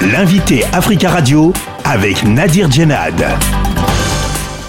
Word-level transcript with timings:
L'invité 0.00 0.62
Africa 0.72 1.10
Radio 1.10 1.52
avec 1.84 2.22
Nadir 2.22 2.70
Djenad. 2.70 3.20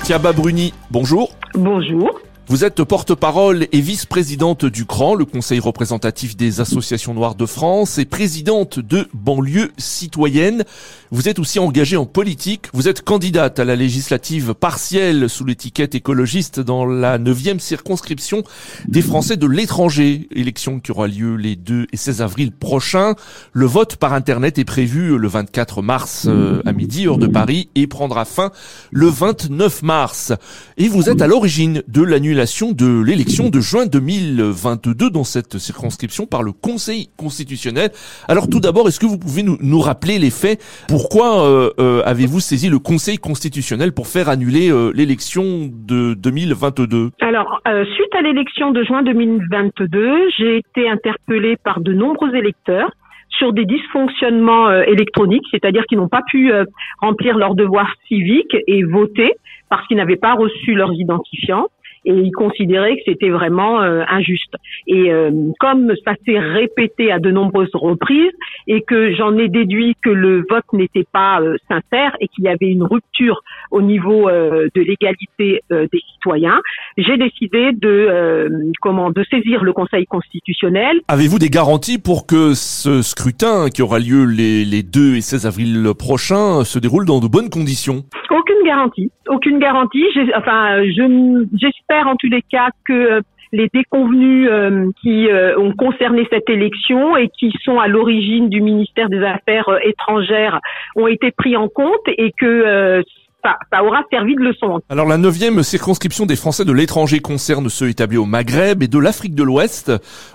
Tiaba 0.03 0.33
Bruni, 0.33 0.73
bonjour. 0.89 1.29
Bonjour. 1.53 2.19
Vous 2.49 2.65
êtes 2.65 2.83
porte-parole 2.83 3.67
et 3.71 3.79
vice-présidente 3.79 4.65
du 4.65 4.87
CRAN, 4.87 5.13
le 5.13 5.23
Conseil 5.23 5.59
représentatif 5.59 6.35
des 6.35 6.61
associations 6.61 7.13
noires 7.13 7.35
de 7.35 7.45
France, 7.45 7.99
et 7.99 8.05
présidente 8.05 8.79
de 8.79 9.07
Banlieue 9.13 9.71
citoyenne. 9.77 10.63
Vous 11.11 11.29
êtes 11.29 11.37
aussi 11.37 11.59
engagée 11.59 11.95
en 11.95 12.07
politique. 12.07 12.65
Vous 12.73 12.87
êtes 12.87 13.03
candidate 13.03 13.59
à 13.59 13.65
la 13.65 13.75
législative 13.75 14.55
partielle 14.55 15.29
sous 15.29 15.45
l'étiquette 15.45 15.93
écologiste 15.93 16.59
dans 16.59 16.87
la 16.87 17.19
9e 17.19 17.59
circonscription 17.59 18.41
des 18.87 19.03
Français 19.03 19.37
de 19.37 19.45
l'étranger, 19.45 20.27
élection 20.31 20.79
qui 20.79 20.91
aura 20.91 21.07
lieu 21.07 21.35
les 21.35 21.55
2 21.55 21.85
et 21.93 21.97
16 21.97 22.23
avril 22.23 22.51
prochains. 22.51 23.13
Le 23.53 23.67
vote 23.67 23.97
par 23.97 24.13
Internet 24.13 24.57
est 24.57 24.65
prévu 24.65 25.19
le 25.19 25.27
24 25.27 25.83
mars 25.83 26.25
euh, 26.27 26.63
à 26.65 26.71
midi, 26.71 27.05
heure 27.05 27.19
de 27.19 27.27
Paris, 27.27 27.69
et 27.75 27.85
prendra 27.85 28.25
fin 28.25 28.49
le 28.89 29.05
29 29.05 29.83
mars. 29.83 30.33
Et 30.77 30.87
vous 30.87 31.11
êtes 31.11 31.21
à 31.21 31.27
l'origine 31.27 31.83
de 31.87 32.01
l'annulation 32.01 32.38
de 32.39 33.03
l'élection 33.03 33.49
de 33.49 33.59
juin 33.59 33.85
2022 33.85 35.09
dans 35.09 35.25
cette 35.25 35.57
circonscription 35.57 36.25
par 36.25 36.41
le 36.41 36.53
Conseil 36.53 37.09
constitutionnel. 37.17 37.89
Alors 38.29 38.47
tout 38.49 38.61
d'abord, 38.61 38.87
est-ce 38.87 38.97
que 38.97 39.05
vous 39.05 39.19
pouvez 39.19 39.43
nous, 39.43 39.57
nous 39.61 39.81
rappeler 39.81 40.19
les 40.19 40.29
faits? 40.29 40.57
Pourquoi 40.87 41.43
euh, 41.43 41.69
euh, 41.81 42.01
avez-vous 42.05 42.39
saisi 42.39 42.69
le 42.69 42.79
Conseil 42.79 43.17
constitutionnel 43.17 43.91
pour 43.91 44.07
faire 44.07 44.29
annuler 44.29 44.71
euh, 44.71 44.93
l'élection 44.95 45.67
de 45.69 46.13
2022 46.13 47.09
Alors, 47.19 47.59
suite 47.95 48.15
à 48.17 48.21
l'élection 48.21 48.71
de 48.71 48.83
juin 48.83 49.03
2022, 49.03 50.29
j'ai 50.37 50.59
été 50.59 50.89
interpellée 50.89 51.57
par 51.57 51.81
de 51.81 51.91
nombreux 51.91 52.33
électeurs 52.35 52.89
sur 53.37 53.51
des 53.51 53.65
dysfonctionnements 53.65 54.71
électroniques, 54.83 55.45
c'est-à-dire 55.51 55.83
qu'ils 55.87 55.97
n'ont 55.97 56.07
pas 56.07 56.23
pu 56.29 56.51
remplir 56.99 57.37
leurs 57.37 57.55
devoirs 57.55 57.93
civiques 58.07 58.55
et 58.67 58.83
voter 58.83 59.33
parce 59.69 59.85
qu'ils 59.87 59.97
n'avaient 59.97 60.15
pas 60.15 60.33
reçu 60.33 60.73
leurs 60.73 60.93
identifiants 60.93 61.67
et 62.09 62.13
ils 62.13 62.31
considéraient 62.31 62.95
que 62.95 63.03
c'était 63.05 63.29
vraiment 63.29 63.81
euh, 63.81 64.01
injuste. 64.09 64.55
Et 64.87 65.11
euh, 65.11 65.29
comme 65.59 65.93
ça 66.03 66.13
s'est 66.25 66.39
répété 66.39 67.11
à 67.11 67.19
de 67.19 67.29
nombreuses 67.29 67.69
reprises 67.73 68.31
et 68.67 68.81
que 68.81 69.13
j'en 69.15 69.37
ai 69.37 69.47
déduit 69.47 69.95
que 70.03 70.09
le 70.09 70.43
vote 70.49 70.65
n'était 70.73 71.05
pas 71.11 71.39
euh, 71.39 71.57
sincère 71.67 72.17
et 72.19 72.27
qu'il 72.27 72.45
y 72.45 72.47
avait 72.47 72.71
une 72.71 72.83
rupture 72.83 73.41
au 73.69 73.83
niveau 73.83 74.29
de 74.29 74.81
l'égalité 74.81 75.61
des 75.69 76.01
citoyens, 76.13 76.59
j'ai 76.97 77.17
décidé 77.17 77.71
de 77.73 78.71
comment 78.81 79.11
de 79.11 79.23
saisir 79.29 79.63
le 79.63 79.73
Conseil 79.73 80.05
constitutionnel. 80.05 80.99
Avez-vous 81.07 81.37
des 81.37 81.49
garanties 81.49 81.99
pour 81.99 82.25
que 82.25 82.53
ce 82.55 83.03
scrutin 83.03 83.69
qui 83.69 83.83
aura 83.83 83.99
lieu 83.99 84.25
les, 84.25 84.65
les 84.65 84.81
2 84.81 85.15
et 85.15 85.21
16 85.21 85.45
avril 85.45 85.91
prochains 85.97 86.63
se 86.63 86.79
déroule 86.79 87.05
dans 87.05 87.19
de 87.19 87.27
bonnes 87.27 87.49
conditions? 87.49 88.03
Aucune 88.31 88.63
garantie, 88.63 89.11
aucune 89.27 89.59
garantie. 89.59 90.05
Enfin, 90.35 90.83
je 90.83 91.47
j'espère 91.55 92.07
en 92.07 92.15
tous 92.15 92.29
les 92.29 92.43
cas 92.43 92.69
que 92.85 92.93
euh, 92.93 93.21
les 93.51 93.67
déconvenus 93.73 94.47
euh, 94.51 94.91
qui 95.01 95.27
euh, 95.27 95.57
ont 95.57 95.73
concerné 95.73 96.27
cette 96.31 96.47
élection 96.49 97.17
et 97.17 97.29
qui 97.29 97.51
sont 97.63 97.79
à 97.79 97.87
l'origine 97.87 98.47
du 98.47 98.61
ministère 98.61 99.09
des 99.09 99.23
Affaires 99.23 99.67
étrangères 99.83 100.59
ont 100.95 101.07
été 101.07 101.31
pris 101.31 101.57
en 101.57 101.67
compte 101.67 102.07
et 102.07 102.31
que 102.31 103.03
ça, 103.43 103.83
aura 103.83 104.03
servi 104.11 104.35
de 104.35 104.41
leçon. 104.41 104.81
Alors 104.89 105.07
la 105.07 105.17
neuvième 105.17 105.63
circonscription 105.63 106.25
des 106.25 106.35
Français 106.35 106.65
de 106.65 106.73
l'étranger 106.73 107.19
concerne 107.19 107.69
ceux 107.69 107.89
établis 107.89 108.17
au 108.17 108.25
Maghreb 108.25 108.83
et 108.83 108.87
de 108.87 108.99
l'Afrique 108.99 109.35
de 109.35 109.43
l'Ouest, 109.43 109.91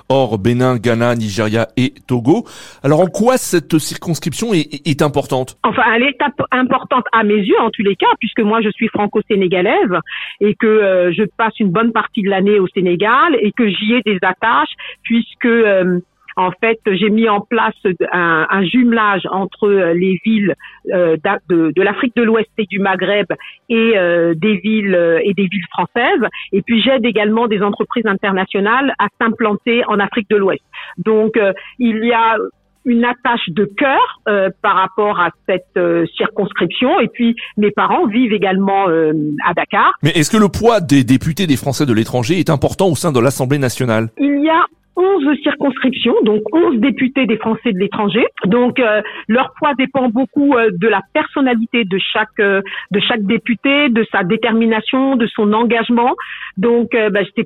hors 0.09 0.39
Bénin, 0.39 0.77
Ghana, 0.77 1.15
Nigeria 1.15 1.69
et 1.77 1.95
Togo. 2.07 2.45
Alors 2.83 3.01
en 3.01 3.07
quoi 3.07 3.37
cette 3.37 3.79
circonscription 3.79 4.53
est, 4.55 5.03
importante? 5.03 5.57
Enfin, 5.65 5.83
elle 5.95 6.05
est 6.05 6.19
importante 6.53 7.05
à 7.13 7.25
mes 7.25 7.35
yeux 7.35 7.61
en 7.61 7.71
tous 7.71 7.83
les 7.83 7.97
cas, 7.97 8.07
puisque 8.21 8.41
moi 8.41 8.61
je 8.63 8.71
suis 8.71 8.89
franco-sénégalaise 8.89 9.99
et 10.41 10.55
que 10.55 10.67
euh, 10.67 11.13
je 11.13 11.25
passe 11.37 11.59
une 11.61 11.71
bonne 11.71 11.93
partie 11.93 12.23
de 12.23 12.31
l'année 12.31 12.59
au 12.59 12.69
Sénégal 12.69 13.37
et 13.41 13.53
que 13.53 13.69
j'y 13.69 13.95
ai 13.95 14.03
des 14.03 14.19
attaches, 14.23 14.73
puisque 15.03 15.47
euh, 15.47 16.01
en 16.37 16.51
fait, 16.61 16.81
j'ai 16.87 17.11
mis 17.11 17.29
en 17.29 17.41
place 17.41 17.75
un, 18.13 18.47
un, 18.51 18.65
jumelage 18.65 19.23
entre 19.31 19.69
euh, 19.69 19.95
les 19.95 20.21
villes 20.25 20.55
euh, 20.93 21.17
de, 21.49 21.73
de 21.75 21.83
l'Afrique 21.83 22.15
de 22.17 22.23
l'Ouest 22.23 22.51
et 22.59 22.67
du 22.67 22.79
Maghreb 22.79 23.27
et 23.69 23.93
euh, 23.97 24.35
des 24.35 24.57
villes 24.57 25.21
et 25.25 25.35
des 25.35 25.47
villes 25.47 25.67
françaises. 25.71 26.29
Et 26.53 26.63
puis 26.63 26.83
j'aide 26.83 27.05
également 27.05 27.47
des 27.47 27.63
entreprises 27.63 28.07
internationales 28.07 28.95
à 28.99 29.07
s'implanter 29.21 29.83
en 29.87 29.99
Afrique 29.99 30.29
de 30.31 30.37
l'Ouest. 30.37 30.63
Donc 30.99 31.39
il 31.79 32.05
y 32.05 32.13
a 32.13 32.37
une 32.85 33.05
attache 33.05 33.49
de 33.49 33.65
cœur 33.65 34.21
par 34.63 34.77
rapport 34.77 35.19
à 35.19 35.31
cette 35.47 35.79
circonscription. 36.17 37.01
Et 37.01 37.09
puis, 37.09 37.35
mes 37.57 37.71
parents 37.71 38.07
vivent 38.07 38.33
également 38.33 38.87
à 38.87 39.55
Dakar. 39.55 39.93
Mais 40.03 40.11
est-ce 40.11 40.31
que 40.31 40.37
le 40.37 40.49
poids 40.49 40.81
des 40.81 41.05
députés 41.05 41.47
des 41.47 41.57
Français 41.57 41.87
de 41.87 41.93
l'étranger 41.93 42.39
est 42.39 42.51
important 42.51 42.89
au 42.89 42.95
sein 42.95 43.13
de 43.13 43.21
l'Assemblée 43.21 43.59
nationale? 43.59 44.11
Il 44.19 44.45
y 44.45 44.51
a 44.51 44.67
11 44.97 45.43
circonscriptions, 45.43 46.15
donc 46.23 46.43
11 46.53 46.79
députés 46.79 47.27
des 47.27 47.37
Français 47.37 47.73
de 47.73 47.79
l'étranger. 47.79 48.25
Donc 48.47 48.79
euh, 48.79 49.03
leur 49.29 49.53
poids 49.59 49.75
dépend 49.75 50.09
beaucoup 50.09 50.55
euh, 50.55 50.71
de 50.73 50.89
la 50.89 51.01
personnalité 51.13 51.85
de 51.85 51.99
chaque 51.99 52.29
euh, 52.41 52.63
de 52.91 53.01
chaque 53.01 53.23
député, 53.23 53.89
de 53.89 54.07
sa 54.13 54.23
détermination, 54.23 55.17
de 55.17 55.27
son 55.27 55.53
engagement. 55.53 56.15
Donc 56.57 56.91
bah, 56.93 57.21
c'est 57.35 57.45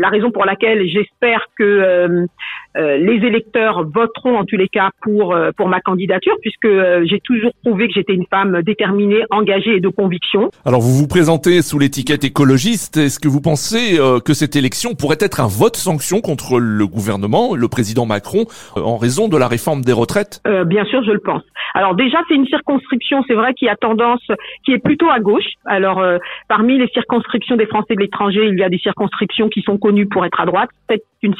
la 0.00 0.08
raison 0.08 0.30
pour 0.30 0.44
laquelle 0.44 0.88
j'espère 0.88 1.46
que 1.56 2.26
les 2.74 3.26
électeurs 3.26 3.84
voteront 3.84 4.38
en 4.38 4.44
tous 4.44 4.56
les 4.56 4.68
cas 4.68 4.90
pour 5.02 5.36
pour 5.56 5.68
ma 5.68 5.80
candidature, 5.80 6.36
puisque 6.40 6.68
j'ai 7.04 7.20
toujours 7.20 7.52
prouvé 7.62 7.88
que 7.88 7.94
j'étais 7.94 8.14
une 8.14 8.26
femme 8.26 8.62
déterminée, 8.62 9.22
engagée 9.30 9.76
et 9.76 9.80
de 9.80 9.88
conviction. 9.88 10.50
Alors 10.64 10.80
vous 10.80 10.94
vous 10.94 11.08
présentez 11.08 11.62
sous 11.62 11.78
l'étiquette 11.78 12.24
écologiste. 12.24 12.96
Est-ce 12.96 13.20
que 13.20 13.28
vous 13.28 13.40
pensez 13.40 13.98
que 14.24 14.32
cette 14.32 14.56
élection 14.56 14.94
pourrait 14.94 15.18
être 15.20 15.40
un 15.40 15.48
vote 15.48 15.76
sanction 15.76 16.20
contre 16.20 16.58
le 16.58 16.80
le 16.80 16.86
gouvernement, 16.86 17.54
le 17.54 17.68
président 17.68 18.06
Macron, 18.06 18.46
euh, 18.76 18.80
en 18.80 18.96
raison 18.96 19.28
de 19.28 19.36
la 19.36 19.48
réforme 19.48 19.82
des 19.82 19.92
retraites? 19.92 20.40
Euh, 20.46 20.64
Bien 20.64 20.84
sûr, 20.86 21.02
je 21.04 21.12
le 21.12 21.18
pense. 21.18 21.42
Alors 21.74 21.94
déjà, 21.94 22.18
c'est 22.26 22.34
une 22.34 22.46
circonscription, 22.46 23.22
c'est 23.28 23.34
vrai, 23.34 23.52
qui 23.54 23.68
a 23.68 23.76
tendance, 23.76 24.26
qui 24.64 24.72
est 24.72 24.78
plutôt 24.78 25.10
à 25.10 25.20
gauche. 25.20 25.50
Alors 25.66 25.98
euh, 25.98 26.16
parmi 26.48 26.78
les 26.78 26.88
circonscriptions 26.88 27.56
des 27.56 27.66
Français 27.66 27.94
de 27.94 28.00
l'étranger, 28.00 28.29
il 28.34 28.58
y 28.58 28.62
a 28.62 28.68
des 28.68 28.78
circonscriptions 28.78 29.48
qui 29.48 29.62
sont 29.62 29.78
connues 29.78 30.06
pour 30.06 30.24
être 30.24 30.40
à 30.40 30.46
droite. 30.46 30.70
C'est 30.88 31.02
une, 31.22 31.34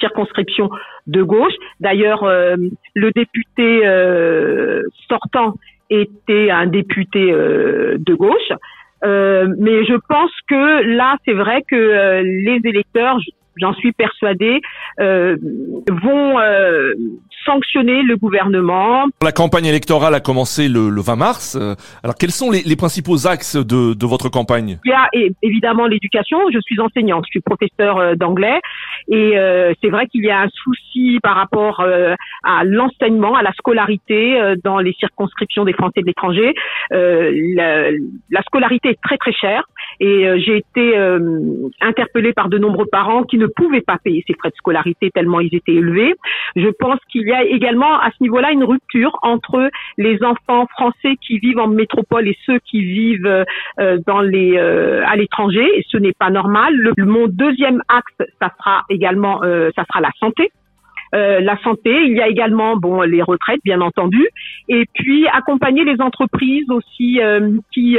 circonscription 0.00 0.70
de 1.06 1.22
gauche. 1.22 1.54
D'ailleurs, 1.80 2.24
le 2.24 3.10
député 3.12 3.82
sortant 5.08 5.54
était 5.90 6.50
un 6.50 6.66
député 6.66 7.20
de 7.30 8.14
gauche. 8.14 8.52
mais 9.02 9.84
je 9.84 9.96
pense 10.08 10.32
que 10.48 10.96
là, 10.96 11.16
c'est 11.24 11.32
vrai 11.34 11.62
que 11.68 12.22
les 12.22 12.60
électeurs, 12.64 13.18
j'en 13.60 13.74
suis 13.74 13.92
persuadée, 13.92 14.60
euh, 15.00 15.36
vont 15.88 16.38
euh, 16.38 16.94
sanctionner 17.44 18.02
le 18.02 18.16
gouvernement. 18.16 19.06
La 19.22 19.32
campagne 19.32 19.66
électorale 19.66 20.14
a 20.14 20.20
commencé 20.20 20.68
le, 20.68 20.90
le 20.90 21.00
20 21.00 21.16
mars. 21.16 21.58
Euh, 21.60 21.74
alors 22.02 22.14
quels 22.16 22.30
sont 22.30 22.50
les, 22.50 22.62
les 22.62 22.76
principaux 22.76 23.26
axes 23.26 23.56
de, 23.56 23.94
de, 23.94 24.06
votre 24.06 24.28
campagne? 24.28 24.78
Il 24.84 24.90
y 24.90 24.94
a 24.94 25.08
évidemment 25.42 25.86
l'éducation. 25.86 26.38
Je 26.52 26.58
suis 26.60 26.80
enseignante, 26.80 27.24
je 27.26 27.30
suis 27.30 27.40
professeur 27.40 27.98
euh, 27.98 28.14
d'anglais 28.14 28.60
et 29.08 29.38
euh, 29.38 29.72
c'est 29.82 29.90
vrai 29.90 30.06
qu'il 30.06 30.24
y 30.24 30.30
a 30.30 30.40
un 30.40 30.48
souci 30.48 31.18
par 31.22 31.36
rapport 31.36 31.84
à 32.44 32.64
l'enseignement, 32.64 33.34
à 33.34 33.42
la 33.42 33.52
scolarité 33.52 34.38
dans 34.64 34.78
les 34.78 34.92
circonscriptions 34.94 35.64
des 35.64 35.72
Français 35.72 36.00
de 36.00 36.06
l'étranger. 36.06 36.54
La, 36.90 37.90
la, 37.90 38.42
scolarité 38.42 38.90
est 38.90 39.00
très 39.02 39.16
très 39.16 39.32
chère 39.32 39.64
et 40.00 40.26
j'ai 40.38 40.56
été 40.56 40.96
interpellée 41.80 42.32
par 42.32 42.48
de 42.48 42.58
nombreux 42.58 42.86
parents 42.86 43.22
qui 43.22 43.38
ne 43.38 43.46
pouvaient 43.46 43.80
pas 43.82 43.98
payer 44.02 44.24
ces 44.26 44.34
frais 44.34 44.50
de 44.50 44.54
scolarité 44.54 45.10
tellement 45.10 45.40
ils 45.40 45.54
étaient 45.54 45.74
élevés. 45.74 46.14
Je 46.56 46.68
pense 46.68 46.98
qu'il 47.10 47.26
y 47.26 47.32
a 47.32 47.44
également 47.44 47.98
à 47.98 48.10
ce 48.10 48.22
niveau-là 48.22 48.50
une 48.52 48.64
rupture 48.64 49.18
entre 49.22 49.70
les 49.98 50.22
enfants 50.22 50.66
français 50.66 51.16
qui 51.20 51.38
vivent 51.38 51.58
en 51.58 51.68
métropole 51.68 52.28
et 52.28 52.36
ceux 52.46 52.58
qui 52.60 52.82
vivent 52.82 53.44
euh, 53.78 53.98
dans 54.06 54.20
les 54.20 54.56
euh, 54.56 55.04
à 55.06 55.16
l'étranger 55.16 55.66
ce 55.88 55.96
n'est 55.96 56.12
pas 56.12 56.30
normal. 56.30 56.92
Mon 56.98 57.26
deuxième 57.26 57.82
axe, 57.88 58.30
ça 58.40 58.50
sera 58.58 58.82
également 58.88 59.42
euh, 59.42 59.70
ça 59.76 59.84
sera 59.84 60.00
la 60.00 60.10
santé. 60.18 60.50
la 61.12 61.56
santé, 61.64 61.92
il 62.06 62.16
y 62.16 62.22
a 62.22 62.28
également 62.28 62.76
bon 62.76 63.02
les 63.02 63.22
retraites 63.22 63.60
bien 63.64 63.80
entendu 63.80 64.24
et 64.68 64.84
puis 64.94 65.26
accompagner 65.28 65.84
les 65.84 66.00
entreprises 66.00 66.70
aussi 66.70 67.20
qui 67.72 67.98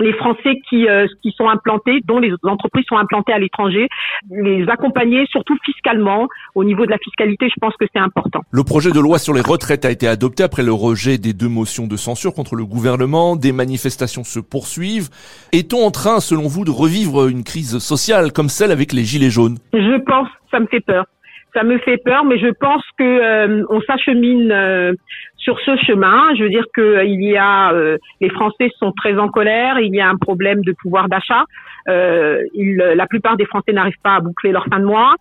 les 0.00 0.12
Français 0.14 0.60
qui, 0.68 0.88
euh, 0.88 1.06
qui 1.22 1.32
sont 1.32 1.48
implantés, 1.48 2.00
dont 2.04 2.18
les 2.18 2.32
entreprises 2.42 2.84
sont 2.88 2.96
implantées 2.96 3.32
à 3.32 3.38
l'étranger, 3.38 3.88
les 4.30 4.68
accompagner 4.68 5.26
surtout 5.26 5.56
fiscalement. 5.64 6.28
Au 6.54 6.64
niveau 6.64 6.86
de 6.86 6.90
la 6.90 6.98
fiscalité, 6.98 7.48
je 7.48 7.54
pense 7.60 7.74
que 7.78 7.86
c'est 7.92 8.00
important. 8.00 8.40
Le 8.50 8.64
projet 8.64 8.90
de 8.90 9.00
loi 9.00 9.18
sur 9.18 9.34
les 9.34 9.40
retraites 9.40 9.84
a 9.84 9.90
été 9.90 10.08
adopté 10.08 10.42
après 10.42 10.62
le 10.62 10.72
rejet 10.72 11.18
des 11.18 11.32
deux 11.32 11.48
motions 11.48 11.86
de 11.86 11.96
censure 11.96 12.34
contre 12.34 12.56
le 12.56 12.64
gouvernement. 12.64 13.36
Des 13.36 13.52
manifestations 13.52 14.24
se 14.24 14.40
poursuivent. 14.40 15.08
Est-on 15.52 15.84
en 15.84 15.90
train, 15.90 16.20
selon 16.20 16.48
vous, 16.48 16.64
de 16.64 16.70
revivre 16.70 17.28
une 17.28 17.44
crise 17.44 17.78
sociale 17.78 18.32
comme 18.32 18.48
celle 18.48 18.72
avec 18.72 18.92
les 18.92 19.04
Gilets 19.04 19.30
jaunes? 19.30 19.58
Je 19.72 20.00
pense, 20.02 20.28
ça 20.50 20.60
me 20.60 20.66
fait 20.66 20.80
peur 20.80 21.04
ça 21.54 21.62
me 21.62 21.78
fait 21.78 21.98
peur, 21.98 22.24
mais 22.24 22.38
je 22.38 22.48
pense 22.48 22.82
que 22.98 23.04
euh, 23.04 23.64
on 23.70 23.80
s'achemine 23.82 24.50
euh, 24.50 24.92
sur 25.44 25.60
ce 25.60 25.76
chemin. 25.76 26.34
Je 26.34 26.42
veux 26.42 26.48
dire 26.48 26.66
que 26.74 27.04
il 27.04 27.22
y 27.22 27.36
a 27.36 27.72
les 28.20 28.30
Français 28.30 28.70
sont 28.78 28.92
très 28.92 29.16
en 29.18 29.28
colère, 29.28 29.78
il 29.78 29.94
y 29.94 30.00
a 30.00 30.08
un 30.08 30.16
problème 30.16 30.62
de 30.62 30.72
pouvoir 30.72 31.08
d'achat. 31.08 31.44
la 31.86 33.06
plupart 33.06 33.36
des 33.36 33.46
Français 33.46 33.72
n'arrivent 33.72 34.02
pas 34.02 34.16
à 34.16 34.20
boucler 34.20 34.50
leur 34.52 34.64
fin 34.66 34.80
de 34.80 34.86
mois. 34.86 35.14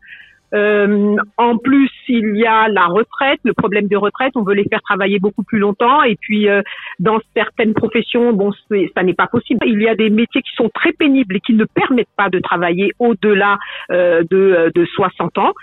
Euh, 0.53 1.15
en 1.37 1.57
plus, 1.57 1.89
il 2.07 2.37
y 2.37 2.45
a 2.45 2.67
la 2.67 2.85
retraite, 2.85 3.39
le 3.43 3.53
problème 3.53 3.87
de 3.87 3.97
retraite. 3.97 4.33
On 4.35 4.43
veut 4.43 4.53
les 4.53 4.65
faire 4.65 4.81
travailler 4.81 5.19
beaucoup 5.19 5.43
plus 5.43 5.59
longtemps. 5.59 6.03
Et 6.03 6.15
puis, 6.15 6.47
euh, 6.47 6.61
dans 6.99 7.19
certaines 7.35 7.73
professions, 7.73 8.33
bon, 8.33 8.51
ça 8.95 9.03
n'est 9.03 9.13
pas 9.13 9.27
possible. 9.27 9.65
Il 9.65 9.81
y 9.81 9.87
a 9.87 9.95
des 9.95 10.09
métiers 10.09 10.41
qui 10.41 10.55
sont 10.55 10.69
très 10.73 10.91
pénibles 10.93 11.37
et 11.37 11.39
qui 11.39 11.53
ne 11.53 11.65
permettent 11.65 12.15
pas 12.15 12.29
de 12.29 12.39
travailler 12.39 12.91
au-delà 12.99 13.57
euh, 13.91 14.23
de, 14.29 14.71
de 14.73 14.85
60 14.85 15.37
ans. 15.39 15.53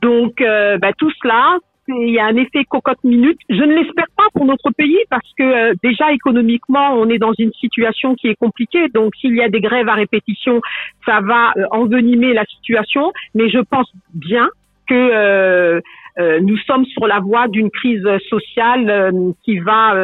Donc, 0.00 0.40
bah, 0.40 0.92
tout 0.96 1.10
cela, 1.20 1.58
il 1.88 2.10
y 2.10 2.18
a 2.18 2.26
un 2.26 2.36
effet 2.36 2.64
cocotte 2.64 3.02
minute. 3.02 3.38
Je 3.48 3.62
ne 3.62 3.74
l'espère 3.74 4.06
pas 4.16 4.26
pour 4.34 4.44
notre 4.44 4.70
pays 4.70 4.98
parce 5.10 5.28
que 5.38 5.42
euh, 5.42 5.74
déjà 5.82 6.12
économiquement, 6.12 6.94
on 6.94 7.08
est 7.08 7.18
dans 7.18 7.32
une 7.38 7.52
situation 7.52 8.14
qui 8.14 8.28
est 8.28 8.34
compliquée. 8.34 8.88
Donc 8.88 9.14
s'il 9.16 9.34
y 9.34 9.42
a 9.42 9.48
des 9.48 9.60
grèves 9.60 9.88
à 9.88 9.94
répétition, 9.94 10.60
ça 11.06 11.20
va 11.20 11.52
euh, 11.56 11.64
envenimer 11.70 12.34
la 12.34 12.44
situation. 12.44 13.12
Mais 13.34 13.48
je 13.48 13.58
pense 13.58 13.90
bien 14.14 14.48
que 14.86 14.94
euh, 14.94 15.80
nous 16.40 16.56
sommes 16.58 16.84
sur 16.86 17.06
la 17.06 17.20
voie 17.20 17.46
d'une 17.48 17.70
crise 17.70 18.04
sociale 18.28 19.12
qui 19.44 19.58
va 19.60 19.94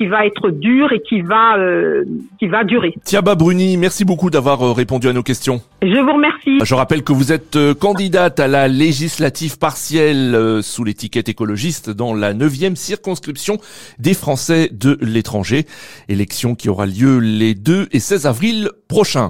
qui 0.00 0.06
va 0.06 0.24
être 0.24 0.48
dur 0.48 0.94
et 0.94 1.02
qui 1.02 1.20
va 1.20 1.58
euh, 1.58 2.06
qui 2.38 2.46
va 2.46 2.64
durer. 2.64 2.94
Tiaba 3.04 3.34
Bruni, 3.34 3.76
merci 3.76 4.06
beaucoup 4.06 4.30
d'avoir 4.30 4.62
euh, 4.62 4.72
répondu 4.72 5.06
à 5.08 5.12
nos 5.12 5.22
questions. 5.22 5.60
Je 5.82 5.88
vous 5.88 6.14
remercie. 6.14 6.58
Je 6.64 6.74
rappelle 6.74 7.02
que 7.02 7.12
vous 7.12 7.32
êtes 7.32 7.56
euh, 7.56 7.74
candidate 7.74 8.40
à 8.40 8.48
la 8.48 8.66
législative 8.66 9.58
partielle 9.58 10.62
sous 10.62 10.84
l'étiquette 10.84 11.28
écologiste 11.28 11.90
dans 11.90 12.14
la 12.14 12.32
neuvième 12.32 12.76
circonscription 12.76 13.58
des 13.98 14.14
Français 14.14 14.70
de 14.72 14.96
l'étranger, 15.02 15.66
élection 16.08 16.54
qui 16.54 16.70
aura 16.70 16.86
lieu 16.86 17.18
les 17.18 17.54
2 17.54 17.88
et 17.92 18.00
16 18.00 18.24
avril 18.24 18.70
prochains. 18.88 19.28